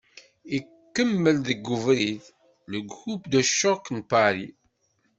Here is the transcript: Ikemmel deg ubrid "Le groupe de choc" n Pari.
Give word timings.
Ikemmel 0.57 1.37
deg 1.47 1.61
ubrid 1.75 2.23
"Le 2.71 2.79
groupe 2.91 3.25
de 3.33 3.41
choc" 3.57 3.83
n 3.95 3.99
Pari. 4.11 4.47